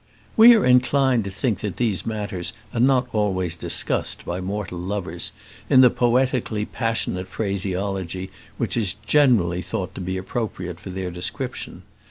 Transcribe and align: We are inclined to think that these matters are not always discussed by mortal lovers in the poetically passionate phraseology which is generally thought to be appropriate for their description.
We 0.35 0.55
are 0.55 0.65
inclined 0.65 1.25
to 1.25 1.29
think 1.29 1.59
that 1.59 1.77
these 1.77 2.07
matters 2.07 2.53
are 2.73 2.79
not 2.79 3.07
always 3.13 3.55
discussed 3.55 4.25
by 4.25 4.41
mortal 4.41 4.79
lovers 4.79 5.31
in 5.69 5.81
the 5.81 5.91
poetically 5.91 6.65
passionate 6.65 7.27
phraseology 7.27 8.31
which 8.57 8.75
is 8.75 8.95
generally 9.05 9.61
thought 9.61 9.93
to 9.93 10.01
be 10.01 10.17
appropriate 10.17 10.79
for 10.79 10.89
their 10.89 11.11
description. 11.11 11.83